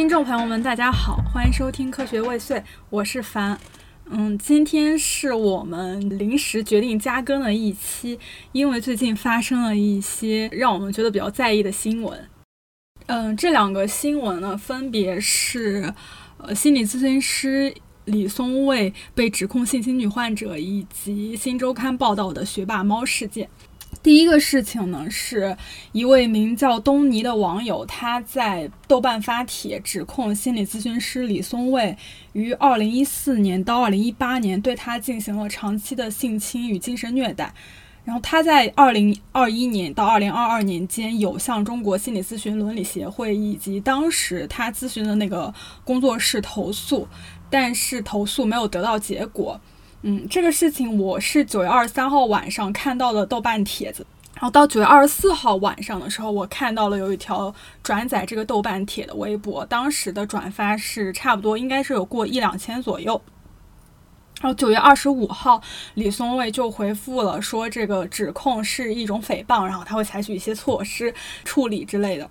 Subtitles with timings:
[0.00, 2.56] 听众朋友们，大家好，欢迎收听《科学未遂》，
[2.88, 3.60] 我是凡。
[4.06, 8.18] 嗯，今天是我们临时决定加更的一期，
[8.52, 12.18] 因为最近发生了一些让我们觉得比较在意的新闻。
[13.08, 15.92] 嗯，这两个新闻呢，分别是
[16.38, 17.74] 呃，心理咨询师
[18.06, 23.50] 李松蔚被指控性侵女患者，以及《新周刊》报道的学霸猫事件。
[24.02, 25.54] 第一个事情呢，是
[25.92, 31.94] 一位名叫东尼的网友，他在豆瓣发帖指控心理咨询师李松蔚
[32.32, 37.52] 于二零一四年到二零一八年对他进行了长期的性侵与精神虐待。
[38.02, 45.52] 然后他在二零二一年到二零二二年间有向中国心理咨询伦理协会以及当时他咨询的那个
[45.84, 47.06] 工作室投诉，
[47.50, 49.60] 但是投诉没有得到结果。
[50.02, 63.20] 嗯，这个事情我是九月二十三号晚上看到的豆瓣帖子，然后到九月二十四号晚上的时候，我看到了有一条转载这个豆瓣帖的微博，当时的转发是差不多应该是有过一两千左右。
[64.40, 65.60] 然后九月二十五号，
[65.92, 72.26] 李松蔚就回复了说这个指控是一种诽谤，然后他会采取一些措施处理之类的。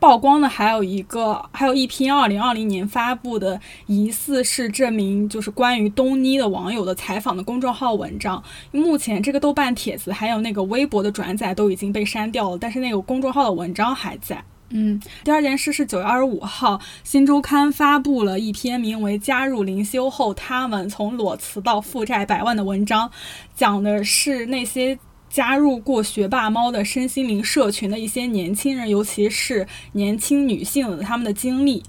[0.00, 8.40] 曝光的还有一个，还有一篇二零二零年发布的疑似是这名就是关于东妮的网友的采访的公众号文章。
[8.70, 14.42] 目前这个豆瓣帖子还有那个微博的转载都已经被删掉了，但是那个公众号的文章还在。
[14.70, 23.10] 嗯，第二件事是九月二十五号，新周刊发布了一篇名为《加入灵修后，他们从裸辞到负债百万》的文章，
[23.56, 24.96] 讲的是那些。
[25.28, 31.82] 加入过学霸猫的身心灵社群的一些年轻人，尤其是年轻女性，他们的经历。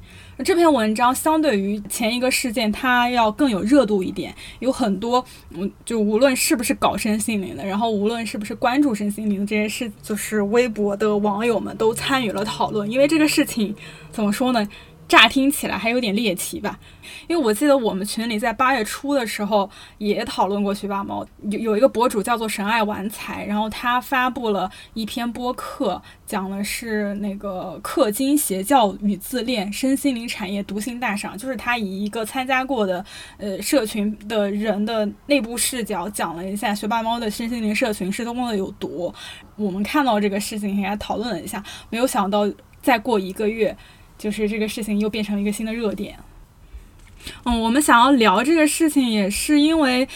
[0.46, 12.90] 这篇文章相对于前一个事件，它要更有热度一点，有很多，嗯，就无论是不是搞身心灵的，然后无论是不是关注身心灵这些事，就是微博的网友们都参与了讨论。
[12.90, 13.76] 因为这个事情
[14.14, 14.66] 怎么说呢？
[15.10, 16.80] 乍听起来还有点猎奇吧，
[17.28, 33.04] 因为我记得我们群里在八月初的时候也讨论过学霸猫，有有一个博主叫做神爱玩财，然后他发布了一篇播客，讲的是那个氪金邪教与自恋身心灵产业毒性大赏，就是他以一个参加过的
[33.40, 39.12] 呃社群的人的内部视角讲了一下学霸猫的身心灵社群是多么的有毒。
[39.56, 42.48] 我们看到这个事情，大家讨论了一下，没有想到
[42.80, 43.76] 再过一个月。
[44.20, 46.16] 就是这个事情又变成了一个新的热点。
[47.46, 50.08] 嗯，我们想要聊这个事情，也是因为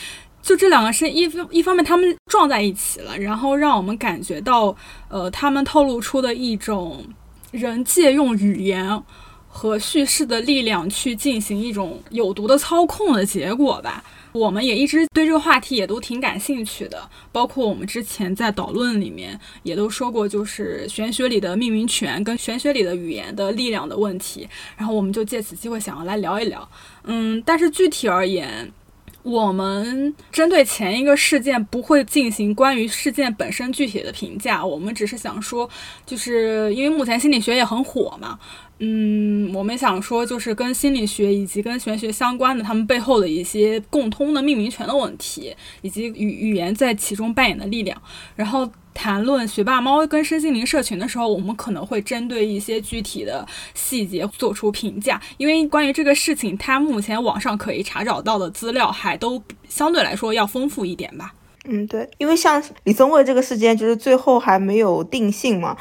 [0.42, 4.76] 就这两个是一一方面他们撞在一起了，然后让我们感觉到，
[5.08, 7.04] 呃，他们透露出的一种
[7.52, 9.02] 人借用语言
[9.48, 14.04] 和叙事的力量去进行一种有毒的操控的结果吧。
[14.34, 24.48] 我们也一直对这个话题也都挺感兴趣的，包括我们之前在导论里面也都说过，就是玄学里的命名权跟玄学里的语言的力量的问题。
[24.76, 26.68] 然后我们就借此机会想要来聊一聊，
[27.04, 28.72] 嗯，但是具体而言，
[29.24, 35.70] 我们针对前一个事件不会进行关于事件本身具体的评价，我们只是想说，
[36.06, 38.38] 就是因为目前心理学也很火嘛。
[38.80, 48.02] 嗯，我们想说，就是跟心理学以及跟玄学相关的，他们背后的一些共通的命名权的问题，以及语语言在其中扮演的力量。
[48.36, 61.34] 然后谈论学霸猫跟身心灵社群的时候，我们可能会针对一些具体的细节做出评价，因为关于这个事情，它目前网上可以查找到的资料还都相对来说要丰富一点吧。
[61.66, 65.78] 嗯，对，因为像李宗伟这个事件，就是最后还没有定性嘛。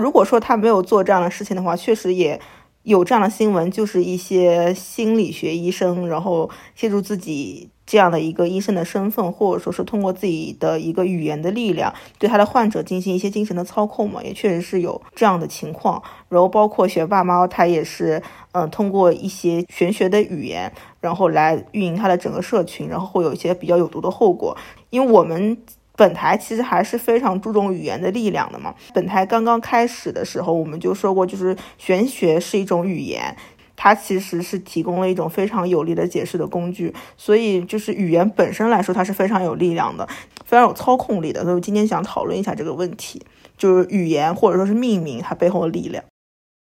[0.00, 2.40] 如果说他没有做这样的事情的话，确实也
[2.82, 16.02] 有这样的新闻，就是一些心理学医生，然后借助自己这样的一个医生的身份，或者说是通过自己的一个语言的力量，对他的患者进行一些精神的操控嘛，也确实是有这样的情况。
[16.30, 24.56] 然后包括学霸猫，他也是，嗯，通过一些玄学的语言，然后来运营他的整个社群，然后会有一些比较有毒的后果，
[24.88, 25.58] 因为我们。
[26.00, 28.74] 本台其实还是非常注重语言的力量的嘛。
[28.94, 33.36] 本台刚刚开始的时候，我们就说过，就是玄学是一种语言，
[33.76, 36.94] 它其实是提供了一种非常有力的解释的工具。
[37.18, 40.08] 所以，就是语言本身来说，它是非常有力量的，
[40.46, 41.44] 非常有操控力的。
[41.44, 43.20] 所以，今天想讨论一下这个问题，
[43.58, 46.02] 就是语言或者说是命名它背后的力量。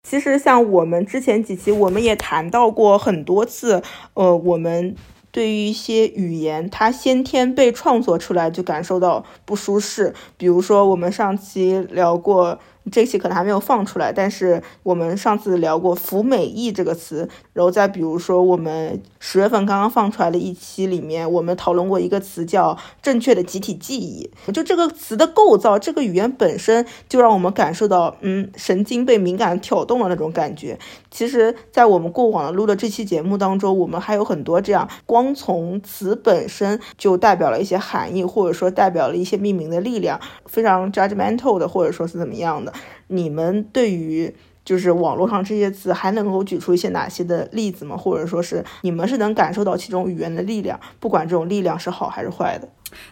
[0.08, 3.84] 其实，像我们之前几期，我们也谈到过很多次，
[4.14, 4.96] 呃，我们。
[5.36, 10.14] 对于一些语言，它先天被创作出来就感受到不舒适。
[10.38, 12.58] 比如说，我们上期聊过
[12.90, 30.80] 这期可能还没有放出来，但是我们上次聊过“服美役”这个词，然后再比如说我们十月份刚刚放出来的一期里面，我们讨论过一个词叫“正确的集体记忆”，就这个词的构造，这个语言本身就让我们感受到，嗯，神经被敏感挑动了那种感觉。
[31.16, 42.74] 其实，在我们过往的录的这期节目当中，我们还有很多这样光从词本身就代表了一些含义，或者说代表了一些命名的力量，非常 judgmental 的，或者说是怎么样的。
[43.08, 44.36] 你们对于
[44.66, 47.96] 就是网络上这些词，还能够举出一些哪些的例子吗？
[47.96, 52.68] 或者说是你们是能感受到其中语言的力量，不管这种力量是好还是坏的？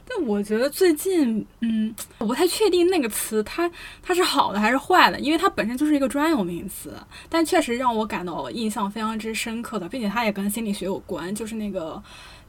[0.08, 3.70] 但我觉得最近，嗯，我不太确定那个词它
[4.02, 6.94] 它是好的还是坏的，因为它本身就是一个专有名词。
[7.30, 12.02] 但确实让我感到印象非常之深刻的，并且它也跟心理学有关，就是那个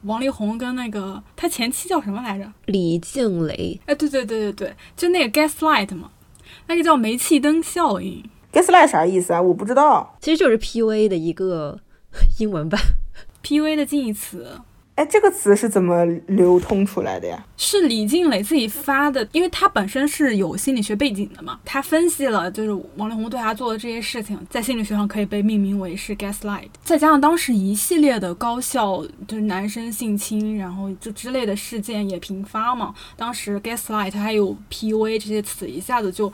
[0.03, 2.49] 王力宏跟那个他前妻叫什么来着？
[2.67, 3.79] 李静蕾。
[3.85, 6.09] 哎，对对对对对，就那个 gaslight 嘛，
[6.67, 8.23] 那个叫煤气灯效应。
[8.55, 9.41] Gaslight 啥意思啊？
[9.41, 10.17] 我不知道。
[10.21, 11.77] 其实就是 PUA 的一个
[12.39, 12.79] 英文版
[13.43, 14.61] ，PUA 的近义词。
[14.95, 17.45] 哎，这个词是怎么流通出来的呀？
[17.57, 21.59] 是李静蕾自己发的，因为他本身是有心理学背景的嘛。
[21.65, 26.69] 他分析了，就是王力宏对他做的这些事情，在心理学上可以被命名为是 gaslight。
[26.81, 32.95] 再加上当时一系列的高校就是男生性侵，然后就之类的事件也频发嘛。
[33.17, 36.31] 当时 gaslight 还有 PUA 这些词一下子就。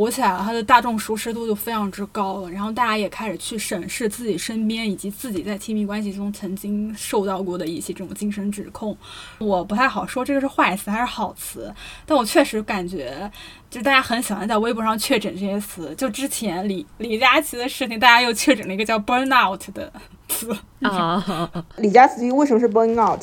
[0.00, 8.96] 火起来了，它的大众熟识度就非常之高了，然后大家也开始去审视自己身边以及自己在亲密关系中曾经受到过的一些这种精神指控。
[9.36, 11.70] 我不太好说这个是坏词还是好词，
[12.06, 13.30] 但我确实感觉，
[13.68, 15.94] 就大家很喜欢在微博上确诊这些词。
[15.94, 19.92] 就之前李李佳琦的事情，大家又确诊了一个叫 burnout 的
[20.30, 21.50] 词 啊。
[21.76, 23.20] 李佳琦为什么是 burnout？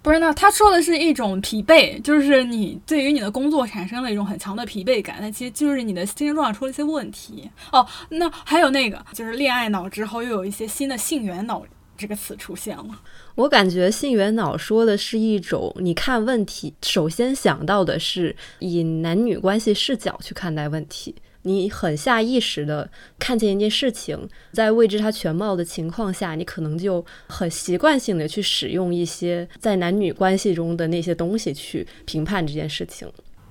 [0.00, 7.86] 不是，那他说的是一种疲惫，就是你对于你的工作产生了一种很强的疲惫感，那其实就是你的精神状态出了一些问题哦。
[8.10, 11.62] 那还有那个，就是恋爱脑之后又有一些新的性缘脑
[11.96, 13.02] 这个词出现了。
[13.34, 21.14] 我感觉性缘脑说的是一种，你看问题首先想到的是以男女关系视角去看待问题。
[21.42, 33.10] 你很下意识的看见一件事情，在未知它全貌的情况下，你可能就很习惯性的去使用一些在男女关系中的那些东西去评判这件事情，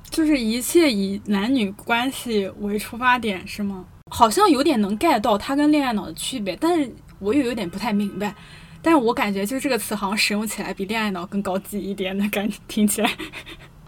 [0.10, 3.86] 就是一切以男女关系为出发点，是吗？
[4.12, 6.90] 好像有点能 get 到它跟恋爱脑的区别，但是
[7.20, 8.34] 我又有点不太明白。
[8.82, 13.12] 但是我感觉就这个词好像使用起来比恋爱脑更高级一点的感觉，听起来。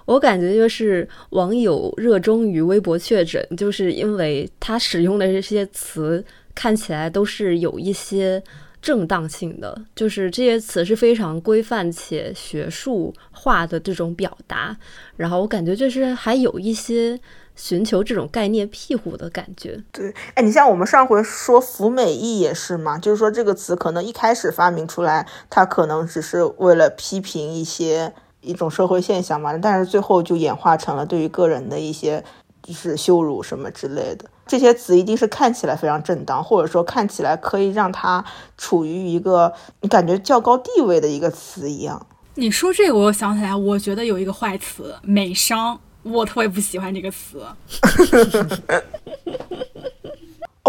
[0.10, 6.26] 我感觉就是网友热衷于微博确诊，就是因为他使用的这些词
[6.56, 8.42] 看起来都是有一些
[8.82, 14.76] 正当性的，就是这些词是非常规范且学术化的这种表达。
[15.16, 17.20] 然后我感觉就是还有一些
[17.56, 19.80] 寻求这种概念庇护的感觉。
[19.92, 28.12] 对，哎，你像我们上回说“服美役”也是嘛，就是说这个词可能一开始发明出来，它可能只是为了批评一些。
[28.42, 32.24] 一种社会现象嘛，但是最后就演化成了对于个人的一些
[32.64, 34.26] 就是羞辱什么之类的。
[34.48, 38.26] 这些词一定是看起来非常正当，或者说看起来可以让它
[38.58, 42.08] 处于一个你感觉较高地位的一个词一样。
[42.36, 47.44] 你说这个，我想起来，我觉得有一个坏词“美商”，我特别不喜欢这个词。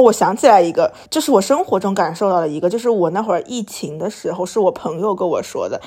[0.00, 5.79] 哦，我想起来一个，就是我生活中感受到的一个，就是我那会儿疫情的时候，是我朋友跟我说的。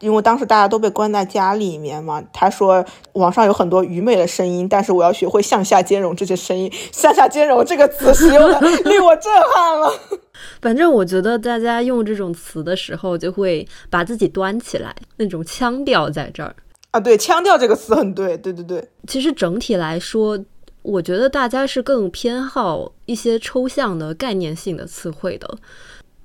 [0.00, 6.70] 因为当时大家都被关在家里面嘛，他说网上有很多愚昧的声音，但是我要学会向下兼容这些声音。
[6.90, 9.92] 向下兼容这个词使用的 令我震撼了。
[10.60, 16.54] 反正我觉得大家用这种词的时候，就会把自己端起来，那种腔调在这儿
[16.90, 16.98] 啊。
[16.98, 18.84] 对，腔调这个词很对，对对对。
[19.06, 20.36] 其实整体来说，
[20.82, 25.58] 我觉得大家是更偏好一些抽象的概念性的词汇的。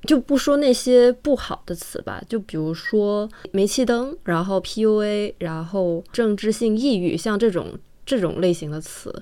[0.06, 9.14] 就不说那些不好的词吧，就比如说煤气灯，然后 PUA，然后政治性抑郁，像这种这种类型的词，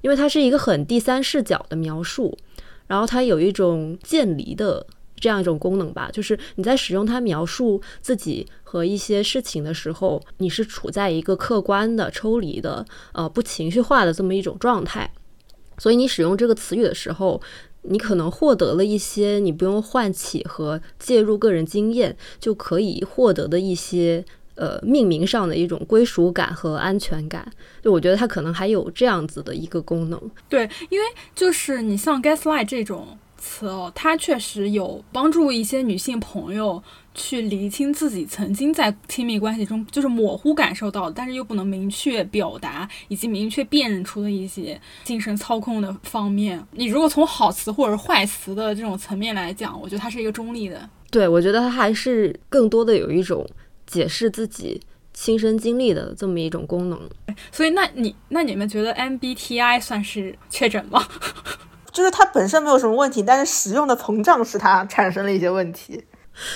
[0.00, 2.36] 因为它是一个很第三视角的描述，
[2.86, 4.86] 然后它有一种渐离的
[5.20, 15.10] 这样一种功能吧，就是你在使用它描述自己和一些事情的时候，你是处在一个客观的、抽离的、呃不情绪化的这么一种状态，
[15.78, 17.40] 所以你使用这个词语的时候。
[17.82, 24.22] 你可能获得了一些你不用唤起和介入个人经验就可以获得的一些
[24.56, 27.50] 呃命名上的一种归属感和安全感。
[27.80, 30.20] 就我觉得它可能还有这样子的一个功能。
[30.48, 31.06] 对，因为
[31.36, 36.82] 就是你像 gaslight 这种词哦，它确实有帮助一些女性朋友
[37.14, 46.62] 去厘清自己曾经在亲密关系中就是模糊感受到，但是又不能明确表达以及明确辨认出的一些精神操控的方面。
[46.72, 50.88] 你如果从好词或者坏词的这种层面来讲，我觉得它是一个中立的。
[51.10, 53.46] 对，我觉得它还是更多的有一种
[53.86, 54.80] 解释自己
[55.14, 57.00] 亲身经历的这么一种功能。
[57.50, 61.06] 所以，那你那你们觉得 MBTI 算是确诊吗？
[61.92, 66.04] 就是它本身没有什么问题，但是使用的膨胀使它产生了一些问题。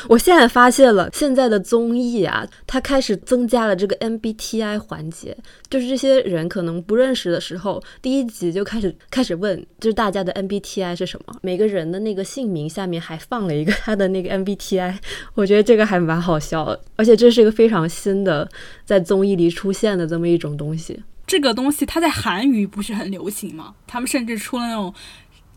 [0.07, 5.37] 我现在发现了，现在的综艺啊，它开始增加了这个 MBTI 环节，
[5.69, 11.35] 就是这些人可能不认识的时候，第一集就开始开始问，就是大家的 MBTI 是什么？
[11.43, 14.97] 每个人的那个姓名下面还放了一个他的那个 MBTI，
[15.35, 18.49] 我觉得这个还蛮好笑的，而且这是一个非常新的
[18.85, 21.03] 在综艺里出现的这么一种东西。
[21.27, 23.75] 这个东西它在韩语不是很流行吗？
[23.89, 24.95] 他们甚至出了那种。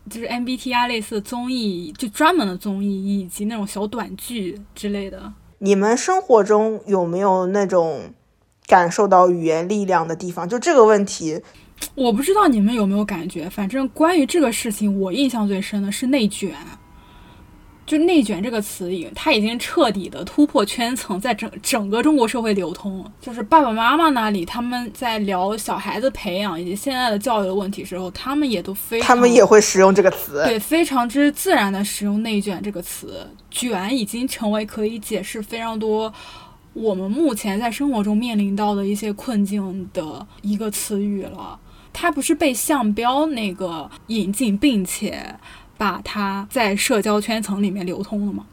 [0.08, 5.32] 就是 MBTI 类似的综艺，就专门的综艺，以及那种小短剧之类的。
[5.58, 8.12] 你们生活中有没有那种
[8.66, 10.48] 感受到语言力量的地方？
[10.48, 11.40] 就这个问题，
[11.94, 13.48] 我不知道你们有没有感觉。
[13.48, 16.54] 反正关于这个事情，我印象最深的是内卷。
[17.86, 23.08] 就“内卷”这个词，已它已经彻底的突破圈层，在整整个中国社会流通。
[23.20, 33.24] 就是爸爸妈妈那里，他们在聊小孩子培养以及现在的教育的问题时候，他们也都非常，他们也会使用这个词，对，非常之自然的使用“内卷”这个词。
[33.50, 36.12] 卷已经成为可以解释非常多
[36.74, 41.58] 我们目前在生活中面临到的一些困境的一个词语了。
[41.92, 45.34] 它不是被项标那个引进，并且。
[45.76, 48.46] 把它在社交圈层里面流通了吗？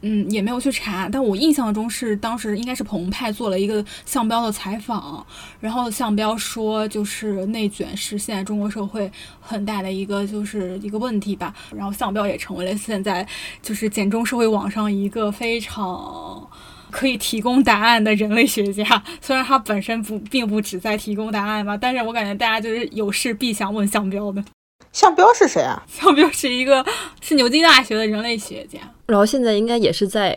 [0.00, 5.26] 嗯，也没有去查，但我印象中是当时应该是澎湃做了一个项标的采访，
[5.58, 13.26] 然后项标说就是内卷是现在中国社会很大的一个就是一个问题吧，然后项标也成为了现在
[13.60, 16.48] 就是简中社会网上一个非常
[16.92, 18.84] 可以提供答案的人类学家，
[19.20, 24.44] 虽然他本身不并不只在提供答案吧，但是我感觉大家就是有事必想问项标的。
[24.92, 25.82] 项彪是谁啊？
[25.86, 26.84] 项彪是一个
[27.20, 30.36] 是牛津大学的人类学家，然后现在应该也是在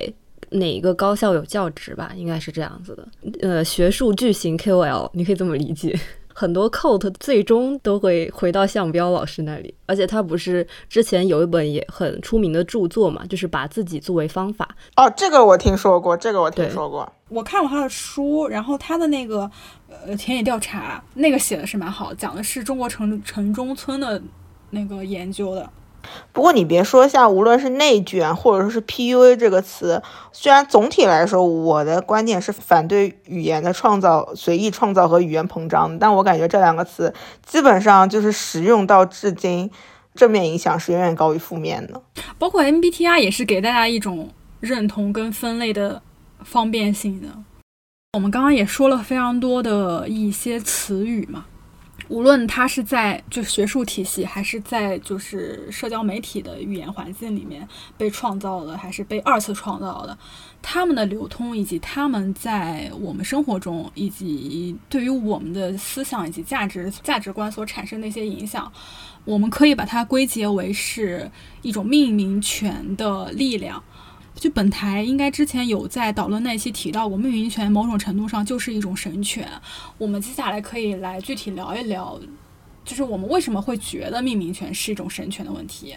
[0.51, 2.11] 哪一个高校有教职吧？
[2.15, 3.07] 应该是这样子的。
[3.41, 5.97] 呃，学术巨型 KOL，你可以这么理解。
[6.33, 14.67] 很多 quote 最终都会回到项彪老师那里，而且他不是之前有一本也很出名的著作嘛，就是把自己作为方法。
[14.95, 17.11] 哦，这个我听说过，这个我听说过。
[17.27, 19.49] 我看过他的书，然后他的那个
[20.05, 24.21] 呃田野调查，那个写的是蛮好，讲的是中国城城中村的。
[24.71, 25.69] 那个研究的，
[26.33, 30.01] 不过你别说，像无论是内卷或者说是 PUA 这个词，
[30.31, 37.13] 虽然总体来说我的观点是反对语言的创造、随意创造和语言膨胀，但我感觉这两个词
[37.45, 39.69] 基本上就是使用到至今，
[40.15, 42.01] 正面影响是远远高于负面的。
[42.39, 46.01] 包括 MBTI 也是给大家一种认同跟分类的
[46.43, 47.27] 方便性的。
[48.13, 51.45] 我们刚刚也说了非常多的一些词语嘛。
[52.07, 57.65] 无论它是在就学术体系，还是在就是社交媒体的语言环境里面
[57.97, 60.17] 被创造的，还是被二次创造的，
[60.61, 68.69] 它们的流通以及它们在我们生活中以及对于我们的思想以及价值价值观所产生的一些影响，
[69.23, 71.31] 我们可以把它归结为是
[71.61, 73.81] 一种命名权的力量。
[74.41, 79.47] 就本台应该之前有在导论那期提到过，命名权某种程度上就是一种神权。
[79.99, 82.19] 我们接下来可以来具体聊一聊，
[82.83, 85.95] 就是我们为什么会觉得命名权是一种神权的问题。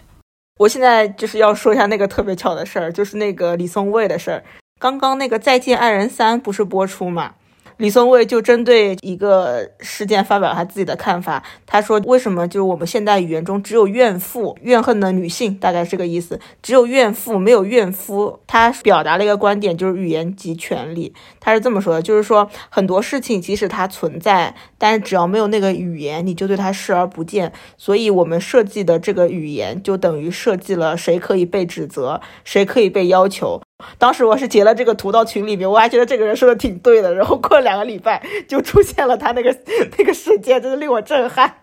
[0.59, 4.43] 我现在就是要说一下那个特别巧的事儿，就是那个李松蔚的事儿。
[4.79, 7.33] 刚刚那个《再见爱人三》不是播出嘛？
[7.77, 11.43] 李松蔚就针对一个事件发表了他自己的看法。
[11.65, 21.13] 他说：“为什么就是我们现代语言中只有怨妇、怨恨的女性，大概是这个意思，只有怨妇没有怨夫？”他表达了一个观点，就是语言及权利。
[21.39, 27.51] 他是这么说的，就是说很多事情即使它存在，但是只要没有那个语言，你就对它视而不见。
[27.77, 33.61] 所以，我们设计的这个语言就等于设计了谁可以被指责，谁可以被要求。
[33.97, 37.13] 当时我是截了这个图到群里面，我还觉得这个人说的挺对的。
[37.13, 39.55] 然后过了两个礼拜，就出现了他那个
[39.97, 41.57] 那个事件，真的令我震撼。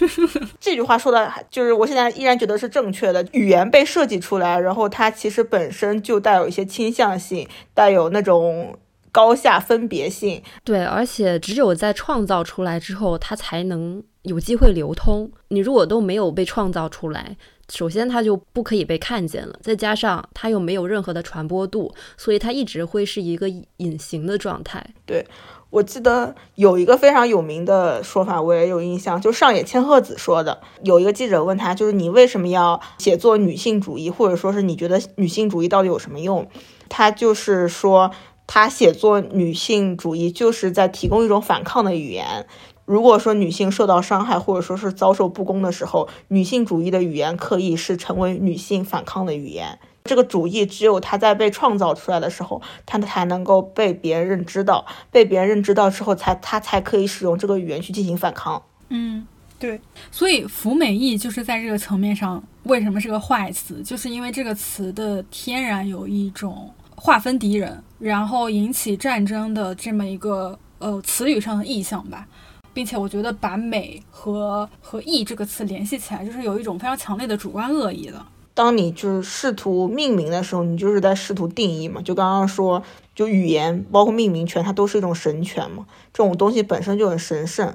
[0.60, 3.26] 这句话说的，就是我现在依然觉得是正确的。
[3.32, 8.76] 语言被设计出来，然后它其实本身就带有一些倾向性，带有那种
[9.10, 10.42] 高下分别性。
[10.64, 15.30] 对，而且只有在创造出来之后，它才能有机会流通。
[15.48, 17.38] 你如果都没有被创造出来，
[17.72, 24.84] 首先，它就不可以被看见了，再加上它又没有任何的传播度，所以它一直会是一个隐形的状态。
[25.06, 25.26] 对
[25.70, 30.60] 我记得有一个非常有名的说法，我也有印象，就上野千鹤子说的。
[30.82, 36.48] 有一个记者问他，就是你为什么要写作女性主义，或者说是你觉得女性主义到底有什么用？
[36.88, 38.12] 他就是说，
[38.46, 42.46] 他写作女性主义就是在提供一种反抗的语言。
[42.84, 49.78] 如果说女性受到伤害，或者说是遭受不公的时候，女性主义的语言可以是成为女性反抗的语言。
[50.04, 58.62] 这个主义只有它在被创造出来的时候，它才能够被别人知到，被别人知到之后，才它才可以使用这个语言去进行反抗。
[58.90, 59.26] 嗯，
[59.58, 59.80] 对。
[60.10, 63.82] 所以服美役就是在这个层面上，为什么是个坏词？
[63.82, 72.28] 就是因为这个词的天然有一种划分敌人，然后引起战争的这么一个呃词语上的意象吧。
[72.74, 78.20] 并且我觉得把美和和义这个词联系起来，就是有一种非常强烈的主观恶意的。
[78.52, 82.00] 当你就是试图命名的时候，你就是在试图定义嘛。
[82.02, 82.82] 就刚刚说，
[83.14, 85.86] 就语言包括命名权，它都是一种神权嘛。
[86.12, 87.74] 这种东西本身就很神圣，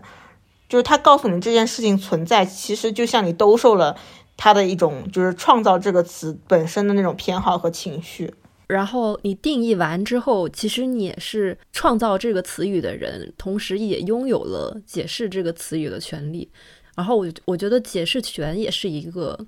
[0.70, 3.98] 就是它告诉你这件事情存在，其实就像你兜售了
[4.38, 8.34] 它的一种，就是创造这个词本身的那种偏好和情绪。
[8.70, 16.50] 然后你定义完之后，其实你也是创造这个词语的人，同时也拥有了解释这个词语的权利。
[16.96, 19.48] 然后我我觉得解释权也是一个。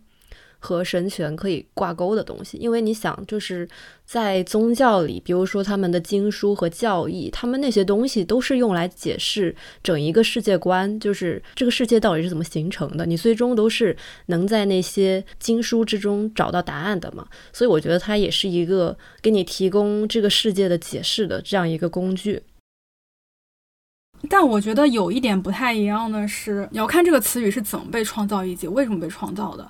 [0.62, 3.68] 和神权可以挂钩的东西，因为你想，就是
[4.06, 13.08] 在宗教里，比如说他们的经书和教义，他们那些东西都是用来解释整一个世界观，就是这个世界到底是怎么形成的。
[13.08, 17.28] 你最终都是能在那些经书之中找到答案的嘛？
[17.52, 22.44] 所以我觉得它也是一个给你提供这个世界的解释的这样一个工具。
[24.30, 29.68] 但我觉得有一点不太一样的是，你要看这个词语是怎么被创造以及为什么被创造的。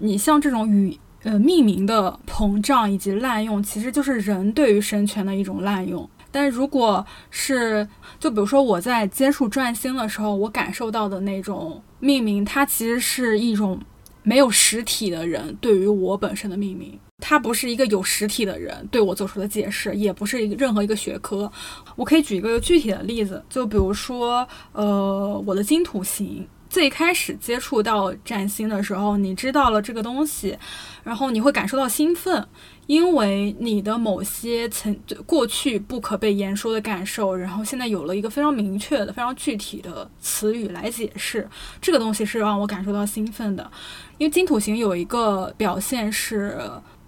[0.00, 6.08] 你像这种语呃命名的膨胀以及滥用，其实就是人对于神权的一种滥用。
[6.30, 7.86] 但如果是
[8.18, 13.80] 就比如说我在接触占星的时候，我感受到的那种命名，它其实是一种
[14.24, 21.50] 没有实体的人对于我本身的命名，它不是一个有实体的人对我做出的解释，也不是一个任何一个学科。
[21.94, 26.44] 我可以举一个具体的例子，就比如说呃我的金土型。
[26.74, 30.58] 最开始接触到占星的时候，你知道了这个东西，
[31.04, 32.44] 然后你会感受到兴奋，
[32.88, 34.92] 因为你的某些曾
[35.24, 41.48] 过去不可被言说的感受，然后现在有了一个非常明确的、非常具体的词语来解释
[41.80, 43.70] 这个东西，是让我感受到兴奋的。
[44.18, 46.58] 因为金土型有一个表现是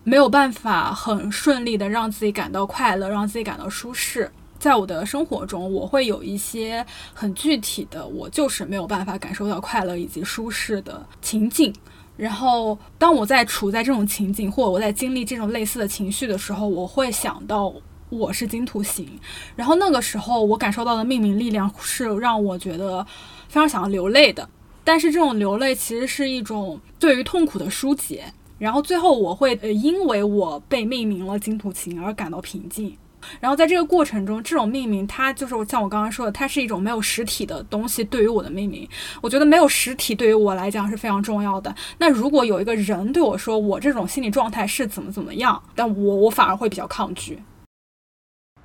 [0.04, 4.30] 没有办法很顺利的让自己感到快乐，让自己感到舒适。
[4.58, 11.74] 在我的生活中，我会有一些很具体的，我就是没有办法感受到快乐以及舒适的情境。
[12.16, 17.70] 然后，当我在处在这种情景，或者我在经历这种类似的情绪的时候，我会想到
[18.08, 19.06] 我是金土型。
[19.54, 23.04] 然后那个时候，我感受到的命名力量是让我觉得
[23.48, 24.48] 非常想要流泪的。
[24.82, 28.24] 但是这种流泪其实是一种对于痛苦的疏解。
[28.58, 32.96] 然后最后，我会呃，因为我被命名了金土型而感到平静。
[33.40, 38.88] 然后在这个过程中，这种命名它就是像我刚刚说的，它是一种没有实体的东西对于我的命名。
[39.20, 41.74] 我觉得没有实体对于我来讲是非常重要的。
[41.98, 47.42] 那如果有一个人对我说我这种心理状态是怎么怎么样，但我我反而会比较抗拒。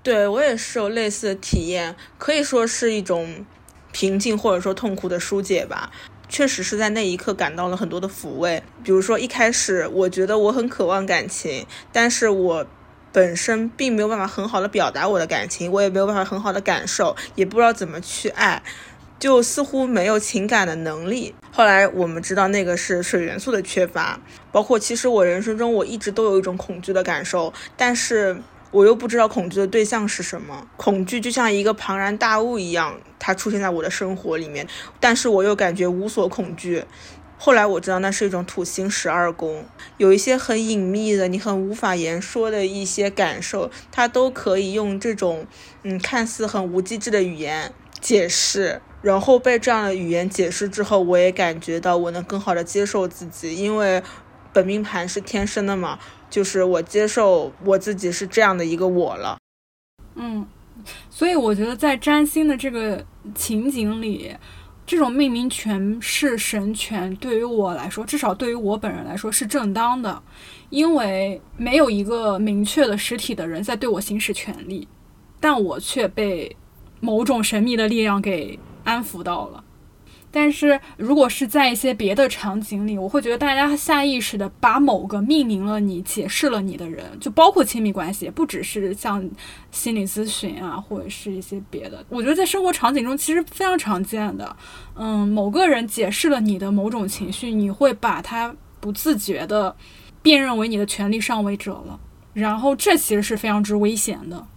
[0.04, 3.45] 对我也是有类似的体验，可以说是一种
[3.91, 5.91] 平静或者说痛苦的疏解吧。
[6.28, 8.63] 确实是在那一刻感到了很多的抚慰。
[8.84, 12.65] 比如说一开始我觉得我很渴望感情，但是我。
[13.12, 18.62] 本身并没有办法很好的表达我的感情，我也没有办法很好的感受，也不知道怎么去爱，
[19.19, 21.36] 就似乎没有情感的能力。
[21.52, 24.19] 后来我们知道那个是水元素的缺乏，
[24.52, 30.65] 包括其实我人生中我一直都有一种恐惧的感受，但是我又不知道恐惧的对象是什么。
[30.78, 34.65] 恐惧就像一个庞然大物一样，它出现在我的生活里面，
[35.02, 36.86] 但是我又感觉无所恐惧。
[37.43, 39.65] 后来我知道那是一种土星十二宫，
[39.97, 45.47] 有一些很隐秘的、你很无法言说的一些感受，它都可以用这种
[45.82, 48.80] 嗯看似很无机质的语言解释。
[49.01, 54.04] 然后被这样的语言解释之后，我也感觉到我能更好的接受自己，因为
[54.54, 55.97] 本命盘是天生的嘛，
[56.30, 59.39] 就是我接受我自己是这样的一个我了。
[60.13, 60.45] 嗯，
[61.10, 64.38] 所以我觉得在占星的这个情景里。
[64.91, 70.21] 这种命名权是神权，对于我来说，至少对于我本人来说是正当的，
[70.69, 74.86] 因为没有一个明确的实体的人在对我行使权利，
[75.39, 76.54] 但我却被
[76.99, 79.63] 某种神秘的力量给安抚到了。
[80.32, 89.30] 但是如果是在一些别的场景里，我会觉得大家下意识的把某个命名了你、解释了你的人，就包括亲密关系，不只是像
[89.72, 92.04] 心理咨询啊，或者是一些别的。
[92.10, 94.56] 我觉得在生活场景中其实非常常见的。
[94.96, 99.76] 嗯，某个人解释了你的某种情绪，你会把他不自觉的
[100.22, 102.00] 辨认为你的权利上位者了，
[102.34, 104.48] 然后这其实是非常之危险的。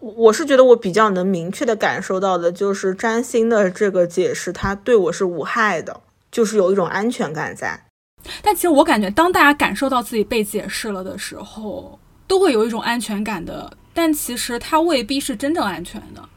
[0.00, 7.84] 我是觉得我比较能明确的感受到的，就是占星的这个解释，它对我是无害的，就是有一种安全感在。
[8.42, 13.72] 但其实我感觉，当大家感受到自己被解释了的时候，都会有一种安全感的。
[13.94, 16.28] 但其实它未必是真正安全的。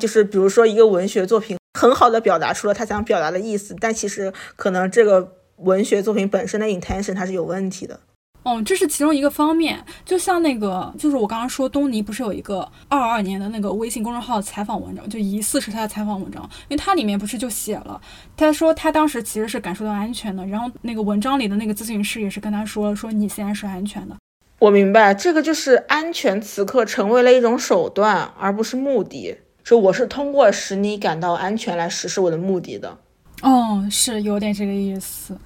[0.00, 8.00] 就是比如说一个文学作品很好的表达出了他想表达的意思，但其实可能这个文学作品本身的 intention 它是有问题的。
[8.44, 18.00] 哦，这是其中一个方面，就像那个，就是我刚刚说东尼不是有一个二二年的那个微信公众号采访文章，就疑似是他的采访文章，因为他里面不是就写了，
[18.36, 24.16] 他说他当时其实是感受到安全的，然后那个文章里的那个咨询师也是跟他说了，说你现在是安全的。
[24.58, 29.36] 我明白，这个就是安全此刻成为了一种手段，而不是目的。
[29.64, 32.98] 就我是通过使你感到安全来实施我的目的的。
[33.42, 35.36] 哦，是有点这个意思。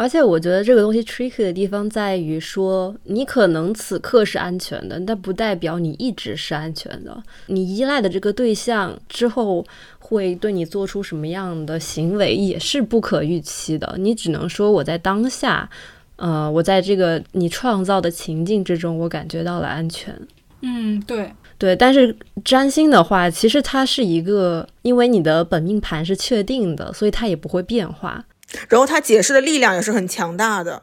[0.00, 7.22] 而且我觉得这个东西 tricky 的地方在于说，你可能此刻是安全的，但不代表你一直是安全的。
[7.48, 9.62] 你依赖的这个对象之后
[9.98, 13.94] 会对你做出什么样的行为，也是不可预期的。
[13.98, 15.68] 你只能说我在当下，
[16.16, 20.18] 呃，我在这个你创造的情境之中，我感觉到了安全。
[20.62, 21.76] 嗯，对对。
[21.76, 28.24] 但是占星的话，其实它是一个，因为你的本命盘是确定的，所以它也不会变化。
[28.68, 30.82] 然后他解释的力量也是很强大的。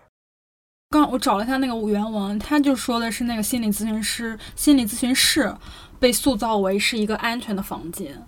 [0.89, 5.53] 刚我找了一下那个原文，他就说的是那个心理咨询师、心理咨询室
[5.99, 8.25] 被塑造为是一个安全的房间。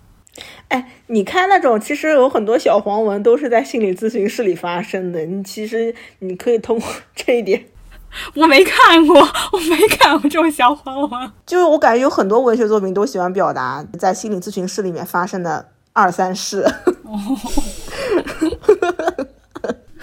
[0.68, 5.24] 哎，你看那种，其实有很多小黄文都是在心理咨询室里发生的。
[5.24, 7.64] 你其实你可以通过这一点，
[8.36, 9.16] 我没看过，
[9.52, 11.32] 我没看过这种小黄文。
[11.46, 16.64] 就是我感觉有很多文学作品都喜欢表达在心理咨询室里面发生的二三事。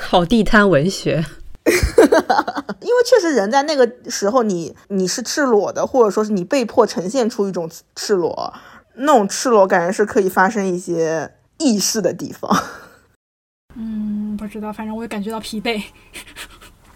[0.10, 1.15] 好地摊文学，
[1.67, 8.54] 因为确实人在那个时候，你你是赤裸的，或者说是你被迫呈现出一种赤裸，
[8.96, 12.50] 那种赤裸感觉是可以发生一些意识的地方。
[13.76, 15.84] 嗯，不知道，反正我也感觉到疲惫，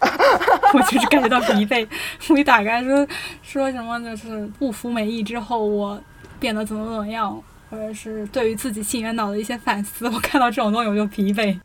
[0.72, 1.86] 我就是感觉到疲惫。
[2.30, 3.06] 我一打开说
[3.42, 6.02] 说什么，就是不服美役之后，我
[6.40, 11.58] 变得怎么怎么样，或者是对于自己性缘脑的一些反思，我看到这种东西我就疲惫。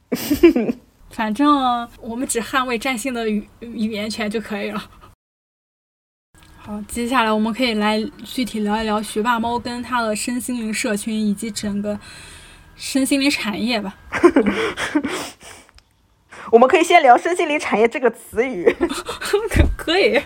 [1.09, 4.91] 反正我们只捍卫占星的语语言权就可以了。
[6.57, 11.97] 好，接下来我们可以来具体聊一聊学霸猫跟他的身心灵社群以及整个
[12.75, 13.95] 身心灵产业吧。
[16.51, 18.65] 我们可以先聊身心灵产业这个词语。
[19.49, 20.21] 可可以。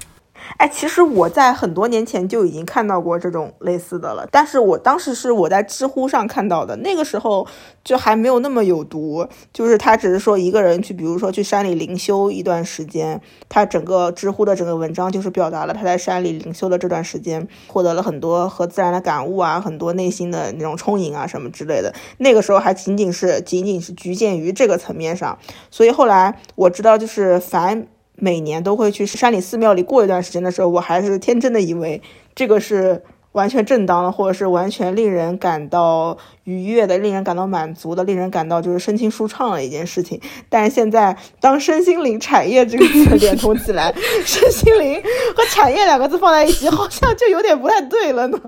[0.57, 7.47] 哎，其实我在很多年前就已经看到过这种类似的了，但是我当时是我在知乎上看到的，那个时候
[7.83, 25.39] 就还没有那么有毒，就是他只是说一个人去，比如说去山里灵修一段时间，他整个知乎的整个文章就是表达了他在山里灵修的这段时间获得了很多和自然的感悟啊，很多内心的那种充盈啊什么之类的，那个时候还仅仅是仅仅是局限于这个层面上，
[25.71, 27.87] 所以后来我知道就是凡。
[28.23, 31.99] 每年都会去山里寺庙里过一段时间的时候，我还是天真的以为
[32.35, 40.21] 这个是完全正当的，或者是完全令人感到愉悦的、令人感到满足的、令人感到就是身心舒畅的一件事情。
[40.49, 43.91] 但是现在，当身心灵产业这个词连通起来，
[44.23, 45.01] 身心灵
[45.35, 48.39] 和产业两个字放在一起，好像就有点不太对了呢。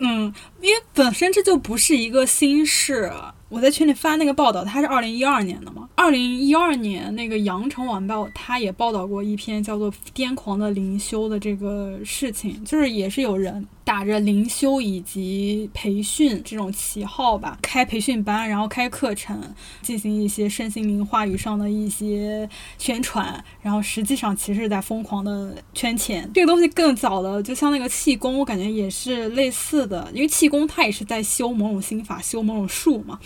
[0.00, 3.10] 嗯，因为本身这就不是一个新事。
[3.48, 5.88] 我在群里发那个报道，他是二零一二年的嘛？
[5.94, 13.66] 二零一二年那个《羊城晚报》他也报道过一篇叫做《癫狂的灵修》的这个事情，就是也是有人。
[13.84, 26.30] 打着灵修以及培训这种旗号吧，开培训班，然后开课程，进行一些身心灵话语上的一些宣传，然后实际上其实是在疯狂的圈钱。
[26.32, 33.20] 这个东西更早的，就像那个气功，我感觉也是类似的，因为气功它也是在修某种心法，修某种术嘛。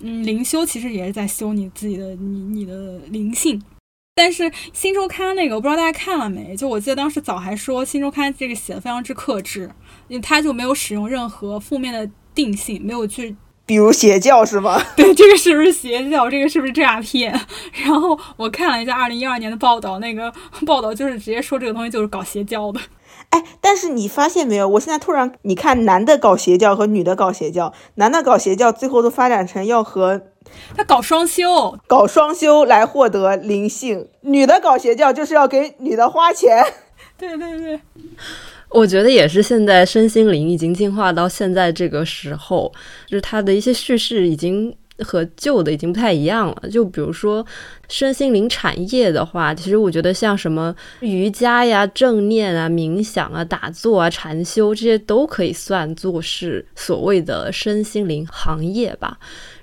[0.00, 3.62] 嗯，灵修其实也是在修你自己的你你的灵性。
[4.14, 6.54] 但是《新周刊》那个，我不知道大家看了没？
[6.56, 9.70] 就我记得当时早还说《新周刊》这个写的非常之克制。
[10.08, 14.82] 因为他就没有使用任何负面的定性，没有去，比如邪教是吗？
[14.96, 16.28] 对，这个是不是邪教？
[16.28, 17.32] 这个是不是诈骗？
[17.84, 20.32] 然后我看了一下二零一二年的报道，那个
[20.66, 22.80] 报道就是直接说这个东西就是搞邪教的。
[23.30, 24.66] 哎，但是你发现没有？
[24.66, 30.29] 我现在突然，你看男的搞邪教和女的搞邪教，男的搞邪教最后都发展成要和
[30.76, 34.08] 他搞双修，搞双修来获得灵性。
[34.22, 36.64] 女的搞邪教就是要给女的花钱。
[37.18, 37.80] 对对对，
[38.70, 39.42] 我觉得也是。
[39.42, 42.72] 现在身心灵已经进化到现在这个时候，
[43.06, 44.74] 就是它的一些叙事已经。
[45.02, 46.68] 和旧的已经不太一样了。
[46.70, 47.42] 就比如说
[47.88, 59.18] 身心灵产业的话，其实我觉得像什么瑜伽呀、正念啊、冥想啊、打坐啊、禅修这些都可以算作是所谓的身心灵行业吧。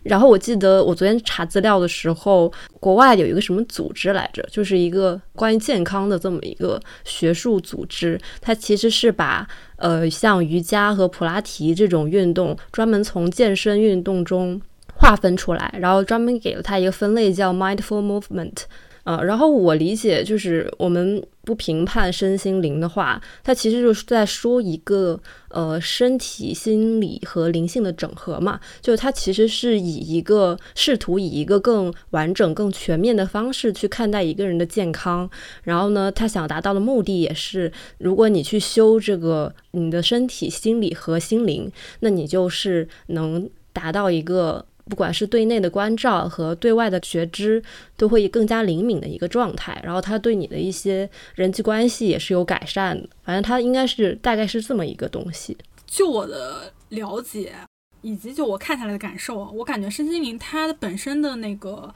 [0.07, 14.61] 然后我记得我昨天查资料的时候，国外有一个什么组织来着，就是一个关于健康的这么一个学术组织，它其实是把呃像瑜伽和普拉提这种运动，专门从健身运动中。
[14.99, 18.63] 划分出来，然后专门给了它一个分类，叫 mindful movement。
[19.07, 25.17] 呃，然后我理解就是我们不评判身心灵的话，它其实就是在说一个
[25.47, 28.59] 呃身体、心理和灵性的整合嘛。
[28.81, 35.29] 就是它其实是以一个试图以一个更完整、更全面的方式去看待一个人的健康。
[35.63, 44.65] 然后呢，他想达到的目的也是，如果你去修这个你的身体、心理和心灵，那你就是能达到一个。
[44.89, 47.61] 不管是对内的关照和对外的觉知，
[47.95, 49.79] 都会更加灵敏的一个状态。
[49.83, 53.07] 然后他对你的一些人际关系也是有改善的。
[53.23, 55.57] 反正他应该是大概是这么一个东西。
[55.85, 57.53] 就我的了解，
[58.01, 61.93] 以及就我看下来的感受，我感觉身心灵它本身的那个，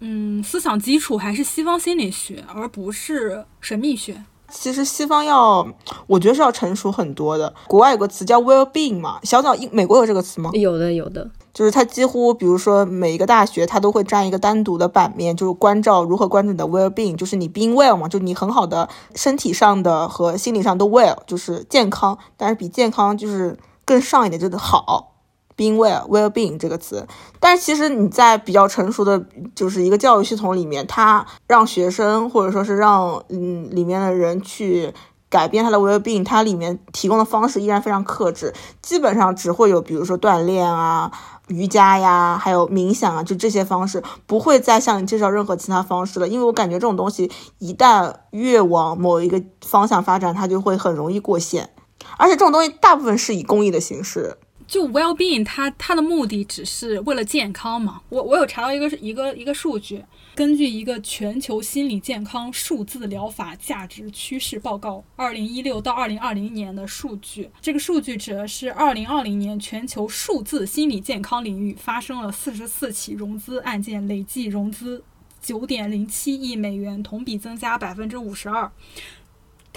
[0.00, 4.24] 嗯，思想基础还是西方心理学，而不是神秘学。
[4.48, 5.66] 其实西方要，
[6.06, 7.52] 我觉得是要成熟很多的。
[7.66, 10.50] 国外有个词叫 well-being 嘛，小早英美国有这个词吗？
[10.54, 11.28] 有的，有的。
[11.56, 22.18] 就是它几乎，比如说每一个大学，它都会占一个单独的版面，就是关照如何关注你的 well-being，就是你 being well 嘛，就你很好的身体上的和心理上都 well，就是健康。
[22.36, 25.14] 但是比健康就是更上一点，就是好
[25.56, 27.06] being well，well-being 这个词。
[27.40, 34.92] 但是其实你在比较成熟的，就是一个教育系统里面，它让学生或者说是让嗯里面的人去。
[35.28, 41.10] 改变他的 well-being，它里面提供的方式依然非常克制，基本上只会有比如说锻炼啊、
[41.48, 46.26] 瑜伽呀，还有冥想啊，就这些方式，不会再向你介绍任何其他方式了。
[46.26, 51.70] 因为我感觉这种东西一旦越往某一个方向发展，它就会很容易过线，
[52.16, 54.36] 而且这种东西大部分是以公益的形式。
[54.66, 58.00] 就 well-being，它它的目的只是为了健康嘛？
[58.08, 60.04] 我我有查到一个一个一个数据。
[60.36, 75.02] 根据一个全球心理健康数字疗法价值趋势报告，二零一六到二零二零年的数据，这个数据指的是二零二零年全球数字心理健康领域发生了四十四起融资案件，累计融资
[75.40, 78.70] 九点零七亿美元，同比增加百分之五十二。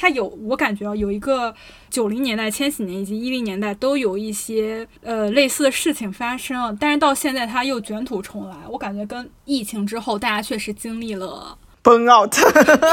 [0.02, 1.54] 它有，我感觉啊，有一个
[1.90, 8.56] 九零年代、千禧年以及一零年代都有一些呃类似的事情发生，但是到现在它又卷土重来。
[8.70, 12.34] 我感觉跟疫情之后，大家确实经历了 burn out，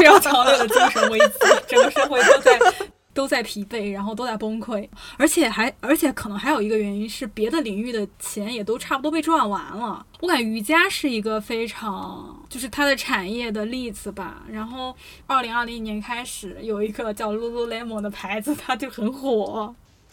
[0.01, 1.35] 非常强烈的精神危机，
[1.69, 2.59] 整个社会都在。
[3.16, 10.05] 都在疲惫，然后都在崩溃，而且还而且可能还有一个原因是别的领域的钱也都差不多被赚完了。
[10.20, 14.42] 我感觉瑜伽是一个非常就是它的产业的例子吧。
[14.48, 14.94] 然后
[15.26, 19.74] 二零二零年开始有一个叫 Lululemon 的牌子，它就很火，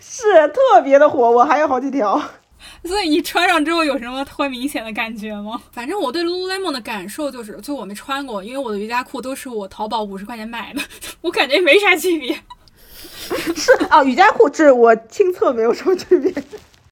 [0.00, 1.30] 是特别的火。
[1.30, 2.20] 我还有好几条。
[2.84, 5.60] 所以你穿上之后有什么特别明显的感觉吗？
[5.72, 10.82] 反正我对 Lululemon 的感受就是，就我没穿过，因为我的瑜伽裤都是我淘宝五十块钱买的，
[11.20, 12.34] 我感觉没啥区别。
[13.54, 16.32] 是啊，瑜伽裤这我亲测没有什么区别。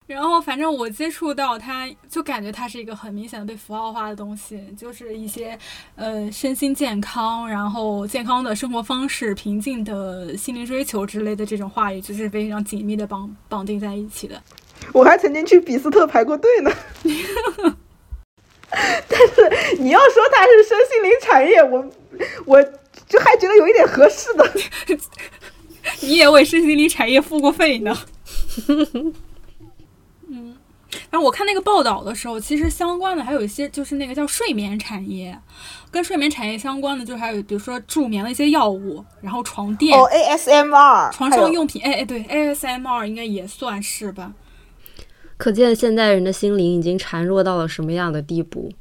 [0.06, 5.58] 然后反正我接触到它，就感觉它是一个很明显的被符号化的东西，就是一些
[5.96, 14.42] 呃身心健康，然后健康的生活方式、平静的心灵追求之类的这种话语，就是非常紧密的绑绑定在一起的。
[14.92, 16.70] 我还曾经去比斯特排过队呢，
[18.70, 21.84] 但是你要说它是身心灵产业，我
[22.44, 22.62] 我
[23.06, 24.52] 就还觉得有一点合适的。
[26.00, 27.96] 你也为身心灵产业付过费呢。
[30.28, 30.56] 嗯，
[31.10, 35.38] 然后我看那个报道的时候，其实相关的还有一些，就是那个叫睡眠产业，
[35.90, 44.32] 跟睡眠产业相关的，就还有比如说助眠的一些药物，然后床垫哦，ASMR，床上用品，哎哎，对，ASMR 应该也算是吧。
[45.36, 48.72] 可见现代人的心灵已经孱弱到了什么样的地步？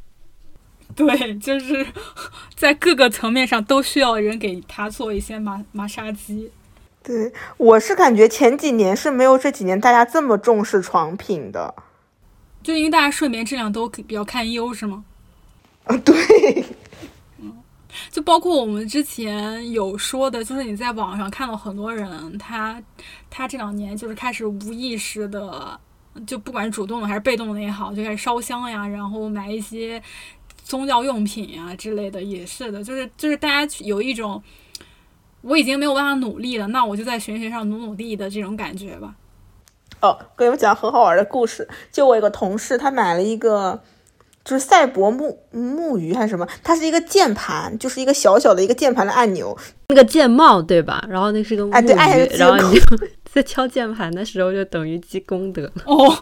[0.95, 1.85] 对，就是
[2.55, 6.51] 在各个层面上都需要人给他做一些麻麻杀鸡。
[7.01, 11.73] 对，我是感觉前几年是没有这几年大家这么重视床品的，
[12.61, 15.03] 就因为大家睡眠质量都比较堪忧，是吗？
[15.85, 16.63] 啊，对，
[17.39, 17.51] 嗯，
[18.11, 22.81] 就包括我们之前有说的，就是你在网上看到很多人，他
[23.31, 25.79] 他这两年就是开始无意识的。
[26.25, 30.01] 就不管是主动的还是被动的也好，就开始烧香呀，然后买一些
[30.63, 34.41] 宗教用品呀之类的，也是的，就是就是大家有一种
[35.41, 39.15] 我已经没有办法努力了，那我就在玄学上努努力的这种感觉吧。
[40.01, 43.81] 哦，给你们讲很好玩的故事，就我有个同事，他买了一个。
[44.45, 46.45] 就是赛博木木鱼还是什么？
[46.61, 51.01] 它是一个键盘，就是一个小小的一个键盘的按钮，那个键帽对吧？
[51.07, 52.97] 然后那是个木鱼，哎对，按然后你就
[53.33, 56.15] 在敲键盘的时候就等于积功德哦。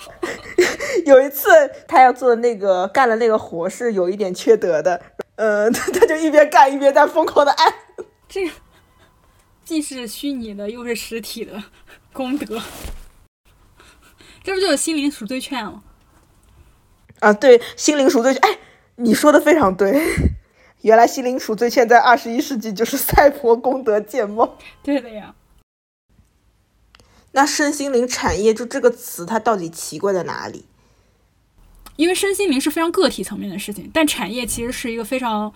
[1.06, 1.48] 有一次
[1.86, 5.00] 他要做的那个干的那个活是有一点缺德的，
[5.36, 7.72] 呃，他就一边干一边在疯狂的按。
[8.28, 8.52] 这个
[9.64, 11.62] 既是虚拟的又是实体的
[12.12, 12.60] 功德，
[14.44, 15.82] 这不就是心灵赎罪券吗？
[17.20, 18.58] 啊，对，心灵赎罪券，哎，
[18.96, 19.98] 你说的非常对，
[20.82, 24.58] 原来心灵赎罪券在二十一世纪就是赛博功德建帽。
[24.82, 25.34] 对的呀。
[27.38, 30.64] 那身心灵产业就这个词，它到底奇怪在哪里？
[31.94, 35.54] 因为身心灵是非常个体层面的事情，但产业其实是一个非常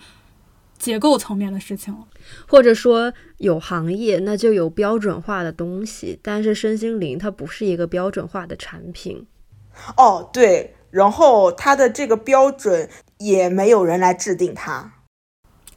[0.79, 1.93] 结构层面的事情。
[2.47, 9.27] 或者说有行业，那就有标准化的东西，但是身心灵它不是一个标准化的产品。
[9.97, 10.75] 哦，对。
[10.89, 14.93] 然后它的这个标准也没有人来制定它。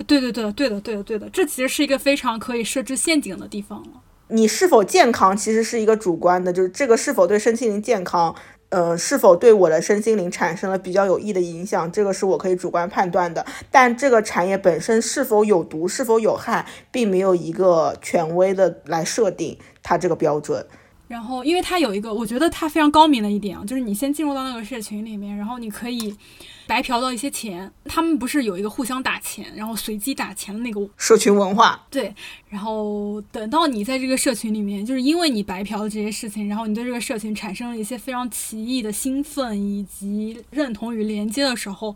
[0.07, 4.03] 对对对，对的对的对的，这其实是一个非常可以设置陷阱的地方了。
[4.29, 8.35] 你是否健康其实是一个主观的，就是这个是否对身心灵健康，
[8.71, 13.47] 呃，是否对我的身心灵产生了比较有益的影响，这个是我可以主观判断的。
[13.71, 20.67] 但这个产业本身是否有毒、是否有害，并没有一个权威的来设定它这个标准。
[21.09, 26.17] 然后，因为它有一个，我觉得它非常高明的一点啊，就是你先进入到那个社群里面，然后你可以
[26.67, 27.73] 白嫖到一些钱。
[27.85, 31.81] 他们不是有一个互相打钱，然后随机打钱的那个社群文化？
[31.91, 32.15] 对。
[32.49, 41.95] 然后等到你在这个社群里面，就是因为你白嫖的这些事情，然后你对这个社群产生了一些非常奇异的兴奋以及认同与连接的时候，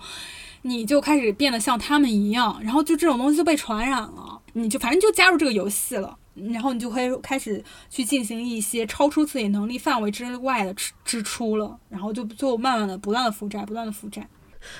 [0.62, 6.16] 你就开始变得像他们一样，然后就这种东西就被传染了，你就反正就加入这个游戏了。
[6.52, 14.26] 然后你就会开始去进行一些超出自己能力范围之外的支支出了，然后就就慢慢的不断的负债，不断的负债。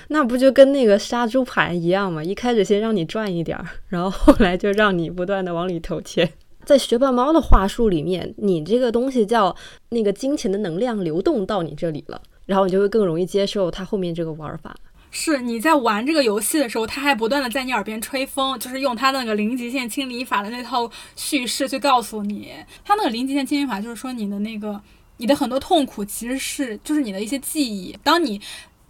[0.09, 2.23] 那不就跟那个杀猪盘一样吗？
[2.23, 6.31] 一开始先让你赚一点儿， 然后后来就让你不断的往里投钱。
[6.63, 9.55] 在学霸猫的话术里面，你这个东西叫
[9.89, 14.75] 那个金钱的能量流动到你这里了，然后你就会更容易接受它后面这个玩法。
[15.09, 22.53] 是你在玩这个游戏的时候，他还不断的在你耳边吹风，就是用他那个零极限清理法的那套叙事去告诉你，
[22.85, 24.79] 他那个零极限清理法就是说你的那个
[25.17, 28.39] 你的很多痛苦其实是就是你的一些记忆，当你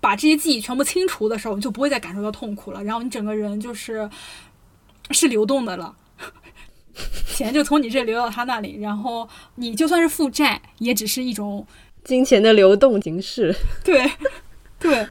[0.01, 4.09] 把这些记忆全部清除的时候，你就不会再感受到痛苦了，然后你整个人就是
[5.11, 5.95] 是流动的了，
[7.27, 11.65] 钱就从你这流到他那里，然后你就算是负债，也只是一种
[12.03, 14.11] 金钱的流动形式， 对，
[14.77, 15.07] 对。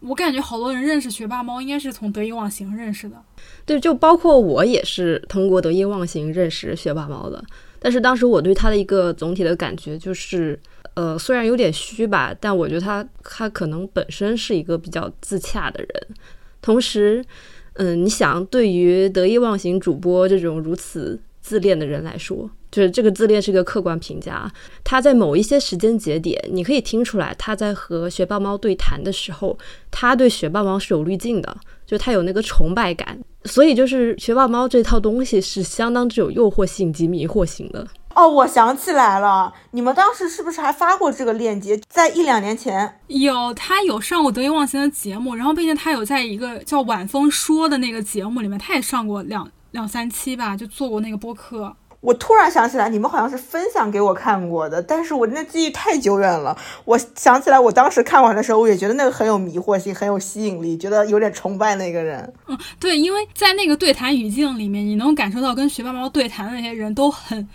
[0.00, 3.16] 我感觉好多人认识学霸猫，应该是从得意忘形认识的。
[3.64, 7.42] 对，就包括我也是通过得意忘形认识学霸猫的。
[7.80, 10.60] 但是当时我对他的一个总体的感觉就是，
[10.96, 15.88] 呃，虽然有点虚吧，但我觉得他他可能本身是一个比较自洽的人。
[16.60, 17.24] 同时，
[17.74, 22.50] 嗯，你想，对于得意忘形主播这种如此自恋的人来说。
[22.68, 24.52] 就是这个自恋是个客观评价，
[24.84, 29.56] 他在某一些时间节点，你可以听出来他在和学霸猫对谈的时候，
[29.90, 31.56] 他对学霸猫是有滤镜的，
[31.86, 37.86] 就他有那个崇拜感，所以就是学霸猫这套东西是相当具有诱惑性及迷惑性的。
[38.16, 41.78] 哦，我想起来了，你们当时是不是还发过这个链接？
[41.86, 51.76] 在一两年前有，他有上过得意忘形的节目，然后并且他有在一个叫晚风说的那个节目里面，他也上过两两三期吧，就做过那个播客。
[52.00, 56.56] 我突然想起来，你们好像是分享给我看过的，但是我那记忆太久远了。
[56.84, 62.32] 我想起来，我当时看完的时候，我也觉得那个很有迷惑性，很有吸引力，觉得有点崇拜那个人。
[62.46, 67.48] 嗯，对，因为在那个对谈语境里面，你能感受到跟学霸猫对谈的那些人都很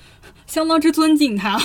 [0.51, 1.57] 相当之尊敬他，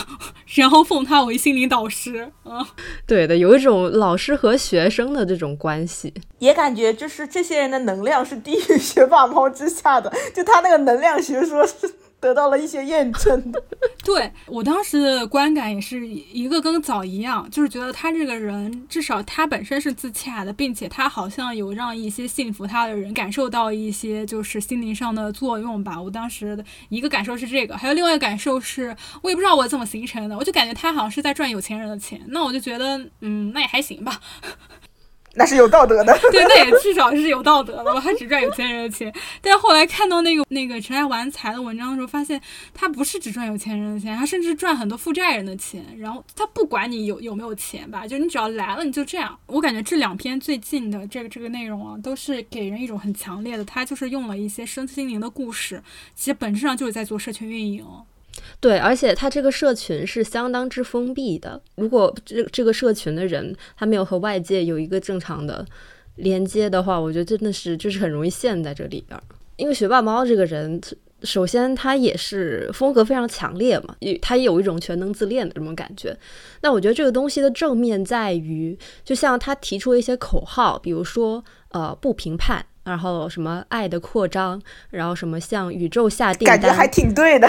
[0.55, 2.31] 然后奉他为心灵导师。
[2.44, 2.64] 嗯，
[3.05, 11.92] 对的，有一种老师和学生的这种关系，也感觉就是这些人的能量是低于学霸猫之下的，就他那个能量学说是。
[12.21, 13.53] 得到了一些验证，
[14.05, 26.01] 对我当时的观感也是一个跟早一样，就是觉得他这个人至少他本身是自洽的，并且他好像有让一些信服他的人感受到一些就是心灵上的作用吧。
[26.01, 34.21] 我当时的一个感受是这个，还有另外一个感受是，我也不知道我怎么形成的，我就感觉他好像是在赚有钱人的钱，那我就觉得，嗯，那也还行吧。
[35.37, 36.18] 那是有道德的。
[36.33, 38.01] 对，那也至少是有道德的吧？
[38.01, 39.12] 他只赚有钱人的钱。
[39.40, 42.41] 但后来看到那个那个陈爱玩财的文章的时候，发现
[42.72, 45.84] 他不是只赚有钱人的钱，他甚至赚很多负债人的钱。
[45.99, 49.39] 然后他不管你有有没有钱吧，就你只要来了，你就这样。
[49.47, 55.82] 我感觉这两篇最近的这个这个内容啊，都是给人一种很强烈的，他就是用了一些身心灵的故事，
[56.14, 57.84] 其实本质上就是在做社群运营。
[58.61, 61.61] 对，而且他这个社群是相当之封闭的。
[61.76, 65.64] 如果这这个社群的人他没有和外界有一个正常的
[66.16, 69.18] 连接的话，我觉得真的是就是很容易陷在这里边。
[69.57, 70.80] 因为学霸猫这个人，
[71.22, 76.16] 首先他也是风格非常强烈嘛，他也有一种全能自恋的这种感觉。
[76.62, 82.64] 那我觉得这个东西的正面在于，就像他提出一些口号，比如说呃不评判。
[82.87, 87.49] 然后什么爱的扩张，然后什么向宇宙下订单，感觉还挺对的。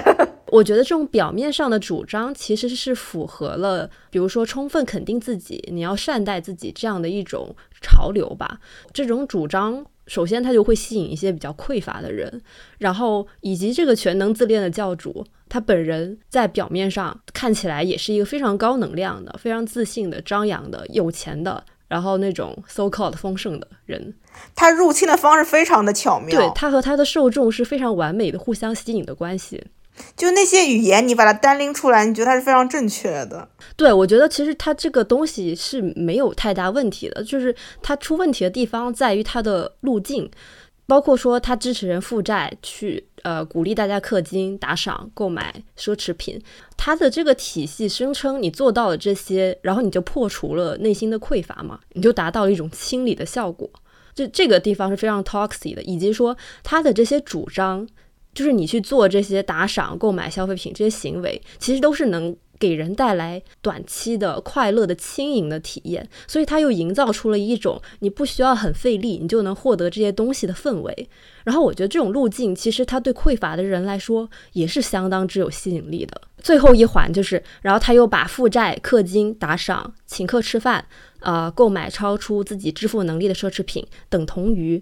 [0.50, 8.60] 我觉得这种表面上的主张其实是符合了，比如说充分肯定自己，你要善待自己这样的一种潮流吧。
[8.94, 12.42] 这种主张首先它就会吸引一些比较匮乏的人，
[12.78, 21.64] 然后以及这个全能自恋的教主，他本人在表面上看起来也是一个非常高能量的、非常自信的、张扬的、有钱的。
[21.90, 24.14] 然后那种 so called 丰盛的人，
[24.54, 26.38] 他入侵的方式非常的巧妙。
[26.38, 29.64] 对他和他的受众是非常完美的互相吸引的关系。
[30.16, 33.48] 就那些语言，你把它单拎出来，你觉得它是非常正确的。
[33.76, 40.30] 对，我觉得其实它这个东西是没有太大问题的，就是它出问题的地方在于它的路径。
[40.90, 46.42] 包括说它支持人负债，去呃鼓励大家氪金打赏购买奢侈品，
[46.78, 53.70] 它的这个体系声称你做到了这些，然后你就破除了内心的匮乏嘛，你就达到了一种清理的效果。
[54.16, 57.86] 这这个地方是非常 toxic 的，以及说他的这些主张，
[58.38, 62.36] 就是你去做这些打赏购买消费品这些行为，其实都是能。
[62.60, 71.10] 给人带来短期的快乐的轻盈的体验，所以他又营造出了一种你不需要很费力，你就能获得这些东西的氛围。
[71.44, 76.20] 然后我觉得这种路径其实他对匮乏的人来说也是相当之有吸引力的。
[76.40, 80.84] 最后一环就是，然后他又把负债、氪金、打赏、请客吃饭，
[81.20, 84.82] 呃，购买超出自己支付能力的奢侈品，等同于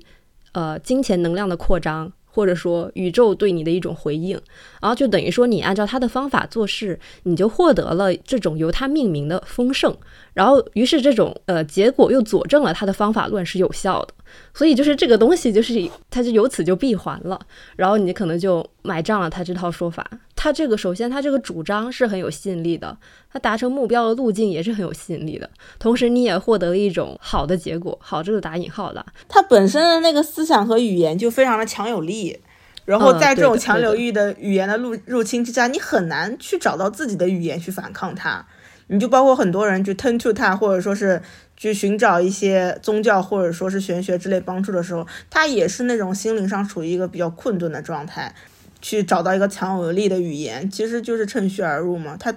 [0.54, 2.14] 呃金钱能量的扩张。
[2.36, 4.38] 或者说宇宙对你的一种回应，
[4.82, 9.96] 然后就等于说你按照他的方法做事，你就获得了这种由他命名的丰盛。
[10.34, 14.14] 然后于是这种呃结果又佐证了他的方法论是有效的。
[14.54, 15.74] 所以就是这个东西就是
[16.10, 17.40] 它就由此就闭环了。
[17.76, 20.10] 然后你可能就买账了他这套说法。
[20.36, 22.96] 他这个首先他这个主张是很有吸引力的，
[23.32, 25.50] 他达成目标的路径也是很有吸引力的。
[25.80, 29.04] 同时你也获得了一种好的结果，好这个打引号的。
[29.28, 32.40] 他本身的那个思想和语言就非常的强有力，
[32.86, 38.46] 然后在这种强有力的语言的入入侵之下，你很难去找到自己的语言去反抗它。
[38.88, 41.20] 你就包括很多人去 turn to 他，或者说是
[41.58, 48.34] 去寻找一些宗教或者说是玄学之类帮助的时候，他也是那种心灵上处于一个比较困顿的状态。
[48.82, 52.16] 去找到一个强有力的语言，其实就是趁虚而入嘛。
[52.20, 52.32] 他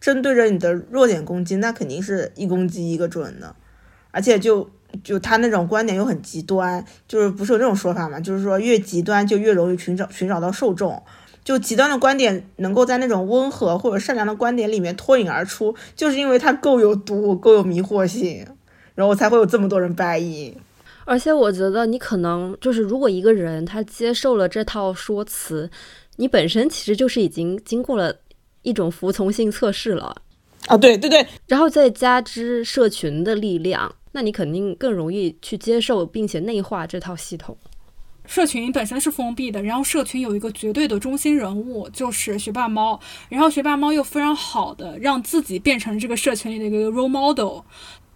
[0.00, 3.54] 针对着你的弱点攻击，那肯定是一攻击一个准的。
[4.10, 4.70] 而且就
[5.04, 8.18] 就他那种观点又很极端，就是不是有这种说法嘛？
[8.18, 11.02] 就是说越极端就越容易寻找寻找到受众。
[11.44, 18.46] 就极端的观点能够在那种温和或者善良的观点里面脱颖而出，就是因为它够有毒、够有迷惑性，
[19.00, 20.54] 然后才会有这么多人 buy in。
[21.06, 25.70] 而且我觉得你可能就是，如果一个人他接受了这套说辞，
[26.16, 28.14] 你本身其实就是已经经过了
[28.60, 30.14] 一种服从性测试了
[30.66, 30.76] 啊！
[30.76, 37.56] 对对对，然后再加之社群的力量，那你肯定更容易去接受并且内化这套系统。
[38.26, 47.62] 社群本身是封闭的，然后社群有一个绝对的中心人物，就是学霸猫，然后学霸猫又非常好的让自己变成这个社群里的一个 role model。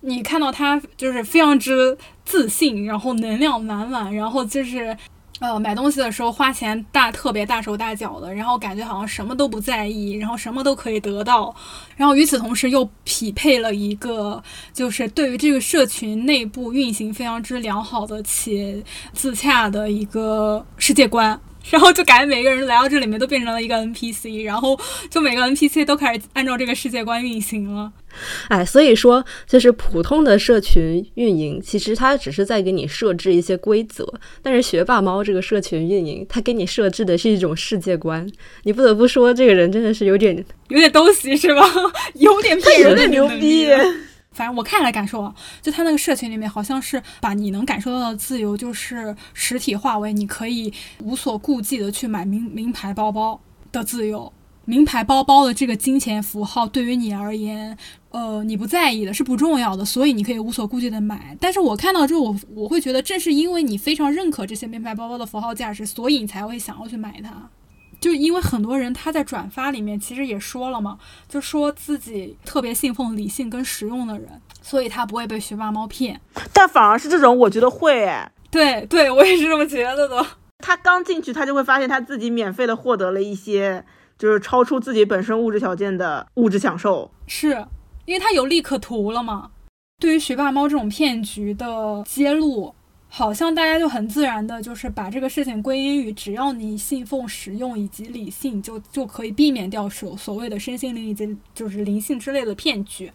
[0.07, 1.96] 你看到他就是非常之
[2.26, 4.94] 自信，然后能量满满，然后就是，
[5.40, 11.55] 呃，买东西的时候花钱大特别大手大脚的，然后感觉好像什么都不在意，然后什么都可以得到，
[11.96, 14.42] 然后与此同时又匹配了一个
[14.74, 18.82] 就是对于这个社群内部运行非常之良好的且
[19.14, 21.40] 自洽的一个世界观。
[21.70, 24.78] 然后就感觉每个人来到这里面都变成了一个 NPC，然后
[25.10, 27.92] 就每个 NPC 都开始按照这个世界观运行了。
[28.48, 34.06] 哎，所以说就是普通的社群运营，其实它只是在给你设置一些规则，
[34.40, 38.24] 但是学霸猫这个社群运营，它给你设置的是一种世界观。
[38.62, 41.62] 你不得不说，这个人真的是有点有点东西，是吧？
[42.14, 43.66] 有点他有点牛逼。
[44.35, 50.72] 反正我看来感受啊，就他那个社群里面，好像是把你能感受到的自由，就是实体化为你可以
[51.03, 53.41] 无所顾忌的去买名名牌包包
[53.72, 54.32] 的自由。
[54.66, 57.76] 名牌包包的这个金钱符号对于你而言，
[58.11, 61.37] 呃，你不在意的是不重要的，所以你可以无所顾忌的买。
[61.39, 67.51] 但是我看到之后，我我会觉得，正是因为你非常认可这些名牌包包的符号价值，所以你才会想要去买它。
[68.05, 76.20] 就因为很多人他在转发里面其实也说了嘛，就说自己特别信奉理性跟实用的人，所以他不会被学霸猫骗。
[76.52, 78.30] 但反而是这种，我觉得会哎。
[78.50, 80.26] 对对，我也是这么觉得的。
[80.59, 83.82] 他刚进去，他就会发现他自己免费的获得了一些，
[84.18, 87.11] 就是超出自己本身物质条件的物质享受。
[87.26, 87.66] 是
[88.05, 89.50] 因为他有利可图了嘛？
[89.98, 92.74] 对于学霸猫这种骗局的揭露。
[93.16, 103.12] 好像大家就很自然的，就是把这个事情归因于只要你信奉实用以及理性，就就可以避免掉所所谓的身心灵以及就是灵性之类的骗局。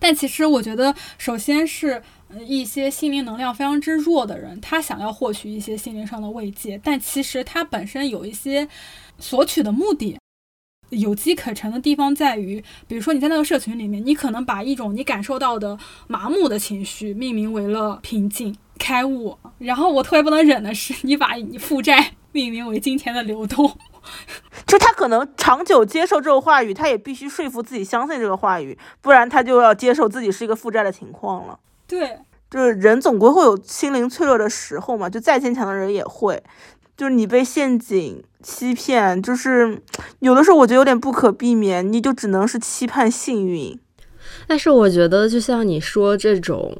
[0.00, 2.02] 但其实我觉得，首先是
[2.48, 8.66] 一些心灵能量非常之弱的人，他想要获取一些心灵上的慰藉，但其实他本身有一些
[9.20, 10.18] 索取的目的。
[10.90, 15.78] 有机可乘的地方在于，比如说你在那个社群里面，你可能把一种你感受到的
[16.08, 19.36] 麻木的情绪命名为了平静、开悟。
[19.58, 23.78] 然后我特别不能忍的是， 你把你负债命名为金钱的流动。
[24.66, 31.58] 就他可能长久接受这个话语，他也必须说服自己相信这个话语，不然他就要接受自己是一个负债的情况了。
[31.88, 32.18] 对，
[32.48, 36.42] 就是人总归会有心灵脆弱的时候嘛，就再坚强的人也会。
[36.96, 39.82] 就是你被陷阱欺骗，就是
[40.20, 43.78] 有的时候我觉得有点不可避免，你就只能是期盼幸运。
[44.46, 46.74] 但是我觉得，就像你说这种，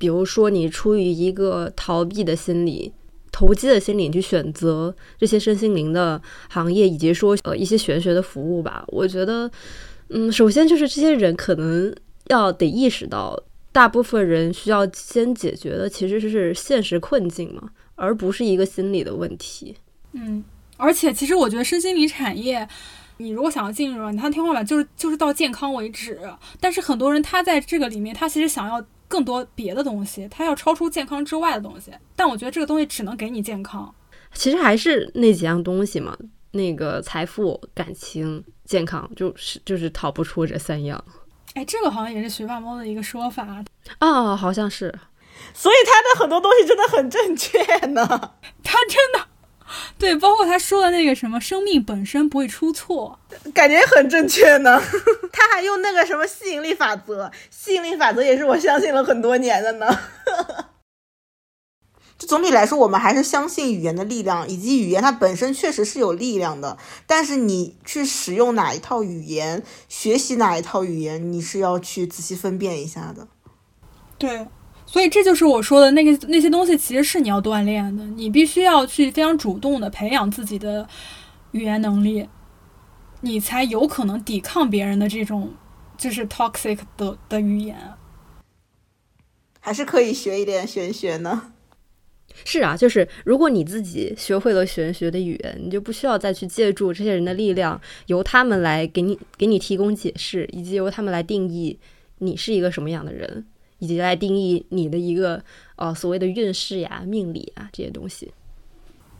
[0.00, 2.92] 比如说你出于一个逃避的心理、
[3.30, 9.48] 投机的心理去选择这些身心灵的行业，以及说呃一些玄学的服务吧，我觉得，
[10.08, 11.94] 嗯，首先就是这些人可能
[12.28, 13.40] 要得意识到，
[13.70, 17.70] 大部分人需要先解决的其实是现实困境嘛。
[18.02, 19.76] 而不是一个心理的问题。
[20.12, 20.42] 嗯，
[20.78, 22.66] 而且其实我觉得身心灵产业，
[23.18, 26.18] 你如果想要进入，它天花板就是就是到健康为止。
[26.58, 31.90] 但是很多人他在这个里面，他其实想要更多别的东西，它要超出健康之外的东西。
[32.14, 33.92] 但我觉得这个东西只能给你健康。
[34.32, 36.16] 其实还是那几样东西嘛，
[36.52, 41.04] 那个财富、感情、健康，就是就是逃不出这三样。
[41.54, 43.64] 哎，这个好像也是学霸猫的一个说法
[43.98, 44.94] 啊，好像是。
[45.52, 48.06] 所以他的很多东西真的很正确呢，
[48.62, 49.26] 他真的，
[49.98, 53.18] 对，包括他说的那个什么，生命本身不会出错，
[53.54, 54.80] 感觉很正确呢。
[55.32, 59.86] 他还用那个什么吸引力法则，吸引力法则也是我相信了很多年的呢。
[62.18, 66.76] 就总体来说，我们还是相信语言的力量，以及语言它本身确实是有力量的。
[67.06, 73.26] 但是你去使用哪一套语言，学习哪一套语言，你是要去仔细分辨一下的。
[74.18, 74.46] 对。
[74.92, 80.88] 所以这就是我说的那个那些东西，其实是你要锻炼的，你必须要去非常主动的培养自己的
[81.52, 82.28] 语言能力，
[83.20, 85.54] 你才有可能抵抗别人的这种
[85.96, 87.76] 就是 toxic 的的语言。
[89.60, 91.52] 还是可以学一点玄学呢。
[92.44, 101.78] 是啊，就是如果你自己学会了玄学的语言，你就不需要再去借助这些人的力量，由他们来给你给你提供解释，以及由他们来定义
[102.18, 103.46] 你是一个什么样的人。
[103.80, 105.42] 以及来定义你的一个
[105.74, 108.32] 呃所谓的运势呀、命理啊这些东西。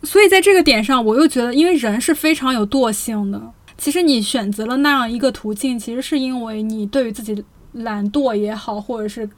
[0.05, 3.53] 所以在这个点上，我又觉得，因为人是非常有惰性的。
[3.77, 9.29] 其实你选择了那样一个途径，其实是因为你对于自己懒惰也好，或者是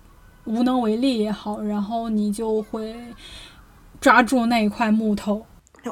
[0.44, 2.94] 无能为力也好，然后你就会
[4.00, 5.44] 抓住那一块木头。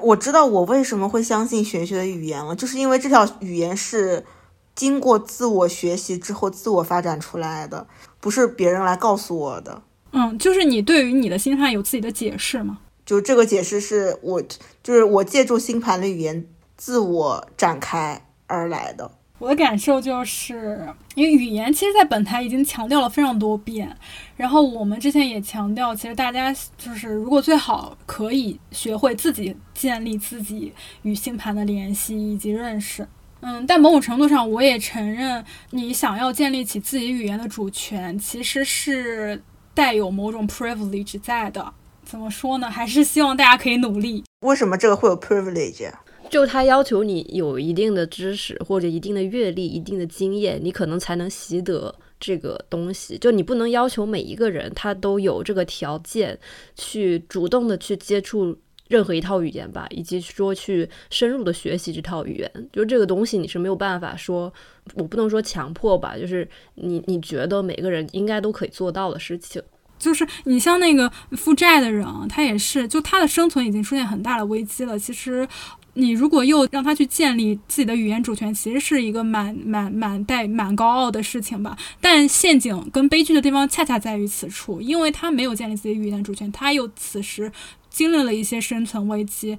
[0.02, 4.24] 我知道我为什么会相信玄学的语言了，就是因为这条语言是
[4.80, 7.86] 经过自我学习之后自我发展出来的。
[8.18, 12.78] 不是别人来告诉我的，嗯，就是你对于你的星盘有自己的解释吗？
[13.04, 14.42] 就这个解释是我，
[14.82, 16.46] 就是我借助星盘的语言
[16.78, 19.10] 自我展开而来的。
[19.38, 23.94] 我的感受就是，因为语言其实，在本台已经强调了非常多遍，
[24.36, 30.72] 然后我们之前也强调，其实大家就是，如果最好可以学会自己建立自己
[31.02, 33.06] 与星盘的联系以及认识。
[33.42, 41.72] 嗯，但某种程度上，我也承认，你想要建立起自己语言的主权，其实是带有某种 privilege 在的。
[42.04, 42.70] 怎么说呢？
[42.70, 44.22] 还是希望大家可以努力。
[44.40, 45.90] 为什么这个会有 privilege？
[46.28, 53.16] 就他要求你有一定的知识或者一定的阅历、一定的经验，你可能才能习得这个东西。
[53.16, 56.38] 就你不能要求每一个人他都有这个条件
[56.76, 58.58] 去主动的去接触。
[58.90, 64.52] 任何一套语言吧，以及说去深入的学习这套语言，就是这个东西你是没有办法说，
[64.94, 69.62] 我不能说强迫吧，就是你你觉得每个人应该都可以做到的事情。
[69.96, 74.98] 就是你像那个负债的人，他也是，就他的生存已经出现很大的危机了。
[74.98, 75.46] 其实
[75.92, 81.76] 你如果又让他去建立自己的语言主权，其实是一个蛮蛮蛮带蛮高傲的事情吧。
[82.00, 87.52] 但陷阱跟悲剧的地方恰恰在于此处，因为他没有建立自己语言主权，他又此时
[87.90, 89.58] 经历了一些生存危机，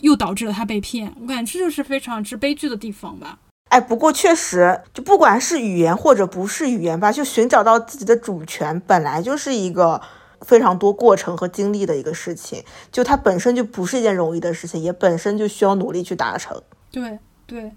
[0.00, 1.14] 又导致了他被骗。
[1.22, 3.38] 我感觉这就是非常之悲剧的地方吧。
[3.70, 10.02] 哎，不过确实，就不管是语言或者不是语言吧，就寻找到自己的主权，本来就是一个。
[10.42, 12.62] 非常多过程和经历的一个事情，
[12.92, 16.62] 就它本身就不是一件容易的事情，也本身就需要努力去达成。
[16.92, 17.72] 对对，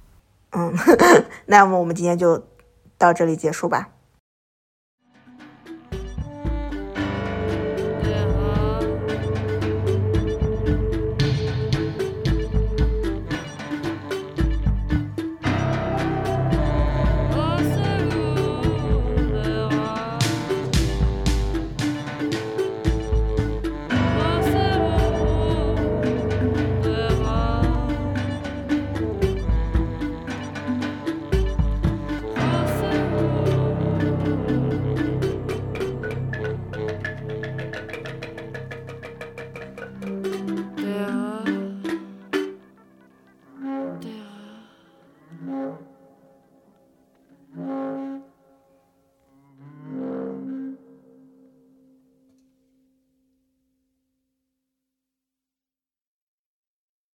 [0.51, 0.71] 嗯，
[1.47, 2.45] 那么我们今天就
[2.99, 3.89] 到这里结束吧。